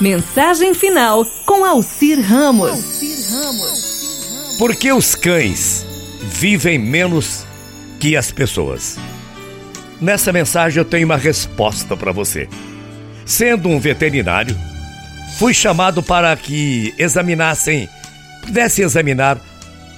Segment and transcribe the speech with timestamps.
[0.00, 2.80] Mensagem final com Alcir Ramos.
[4.56, 5.84] Por que os cães
[6.22, 7.44] vivem menos
[7.98, 8.96] que as pessoas?
[10.00, 12.48] Nessa mensagem eu tenho uma resposta para você.
[13.26, 14.56] Sendo um veterinário,
[15.38, 17.86] fui chamado para que examinassem,
[18.40, 19.38] pudesse examinar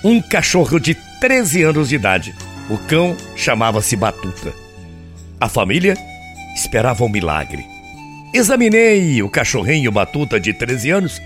[0.02, 2.34] um cachorro de 13 anos de idade.
[2.68, 4.52] O cão chamava-se Batuta.
[5.40, 5.96] A família
[6.56, 7.71] esperava um milagre.
[8.34, 11.22] Examinei o cachorrinho Batuta de 13 anos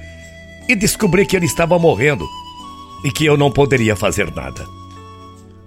[0.69, 2.27] e descobri que ele estava morrendo
[3.05, 4.67] e que eu não poderia fazer nada.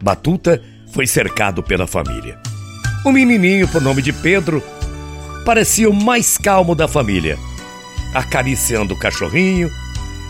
[0.01, 0.61] Batuta
[0.91, 2.37] foi cercado pela família.
[3.05, 4.61] O menininho, por nome de Pedro,
[5.45, 7.37] parecia o mais calmo da família,
[8.13, 9.71] acariciando o cachorrinho,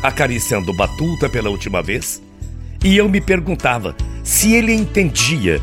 [0.04, 2.22] acariciando Batuta pela última vez,
[2.84, 5.60] e eu me perguntava se ele entendia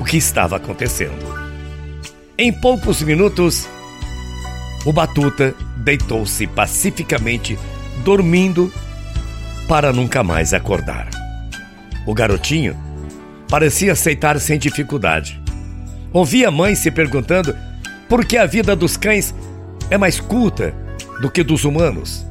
[0.00, 1.38] o que estava acontecendo.
[2.38, 3.68] Em poucos minutos,
[4.84, 7.58] o Batuta deitou-se pacificamente,
[8.04, 8.72] dormindo
[9.68, 11.08] para nunca mais acordar.
[12.06, 12.76] O garotinho
[13.48, 15.40] parecia aceitar sem dificuldade.
[16.12, 17.54] Ouvi a mãe se perguntando
[18.08, 19.34] por que a vida dos cães
[19.90, 20.74] é mais curta
[21.20, 22.26] do que dos humanos.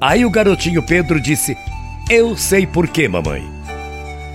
[0.00, 1.56] Aí o garotinho Pedro disse:
[2.10, 3.44] Eu sei por quê, mamãe.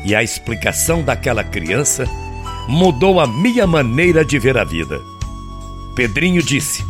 [0.06, 2.06] E a explicação daquela criança
[2.70, 4.98] mudou a minha maneira de ver a vida.
[5.96, 6.86] Pedrinho disse: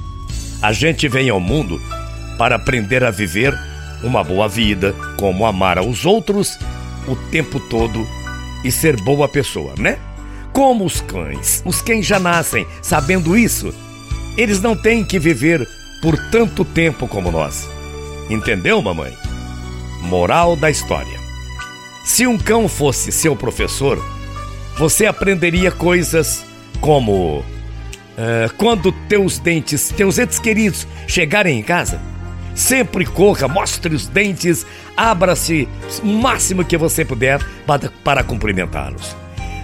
[0.62, 1.82] a gente vem ao mundo
[2.38, 3.58] para aprender a viver
[4.04, 6.58] uma boa vida, como amar aos outros
[7.08, 8.06] o tempo todo
[8.64, 9.98] e ser boa pessoa, né?
[10.52, 11.62] Como os cães.
[11.66, 13.74] Os cães já nascem sabendo isso.
[14.38, 15.68] Eles não têm que viver
[16.02, 17.68] por tanto tempo como nós.
[18.30, 19.16] Entendeu, mamãe?
[20.02, 21.20] Moral da história:
[22.04, 24.04] Se um cão fosse seu professor,
[24.78, 26.46] você aprenderia coisas
[26.80, 27.44] como
[28.18, 32.02] Uh, quando teus dentes, teus entes queridos chegarem em casa,
[32.56, 34.66] sempre corra, mostre os dentes,
[34.96, 35.68] abra-se
[36.02, 39.16] o máximo que você puder para, para cumprimentá-los.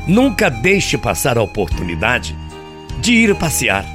[0.07, 2.37] Nunca deixe passar a oportunidade
[2.99, 3.85] de ir passear.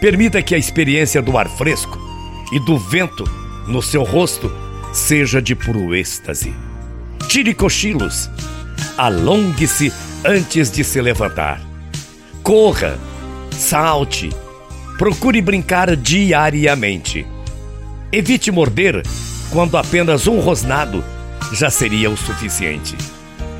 [0.00, 1.98] Permita que a experiência do ar fresco
[2.52, 3.24] e do vento
[3.66, 4.50] no seu rosto
[4.92, 6.54] seja de puro êxtase.
[7.28, 8.30] Tire cochilos,
[8.96, 9.92] alongue-se
[10.24, 11.60] antes de se levantar.
[12.42, 12.98] Corra,
[13.56, 14.30] salte,
[14.98, 17.26] procure brincar diariamente.
[18.12, 19.02] Evite morder
[19.50, 21.04] quando apenas um rosnado
[21.52, 22.96] já seria o suficiente.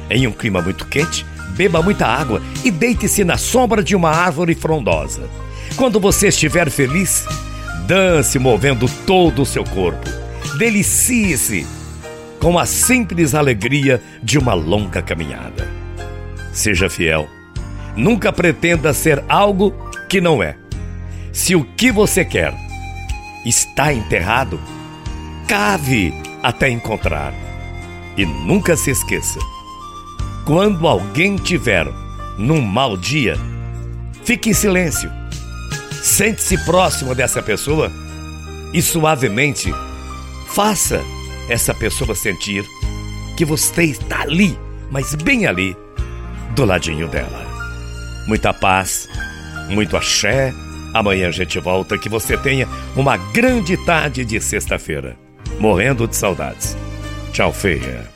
[0.09, 1.27] Em um clima muito quente,
[1.57, 5.29] beba muita água e deite-se na sombra de uma árvore frondosa.
[5.77, 7.27] Quando você estiver feliz,
[7.87, 10.09] dance movendo todo o seu corpo.
[10.59, 11.67] Delicie-se
[12.41, 15.69] com a simples alegria de uma longa caminhada.
[16.53, 17.29] Seja fiel.
[17.97, 19.75] Nunca pretenda ser algo
[20.09, 20.57] que não é.
[21.33, 22.55] Se o que você quer
[23.45, 24.61] está enterrado,
[25.47, 26.13] cave
[26.43, 27.35] até encontrar.
[28.17, 29.39] E nunca se esqueça:
[30.47, 31.87] quando alguém tiver
[32.39, 33.37] num mau dia,
[34.25, 35.11] fique em silêncio.
[36.03, 37.91] Sente-se próximo dessa pessoa
[38.73, 39.73] e suavemente
[40.49, 41.03] faça
[41.49, 42.65] essa pessoa sentir
[43.37, 44.59] que você está ali,
[44.91, 45.77] mas bem ali,
[46.55, 47.45] do ladinho dela.
[48.27, 49.09] Muita paz
[49.69, 50.53] muito axé.
[50.95, 51.99] Amanhã a gente volta.
[51.99, 55.17] Que você tenha uma grande tarde de sexta-feira.
[55.59, 56.77] Morrendo de saudades.
[57.33, 58.16] Tchau, feia.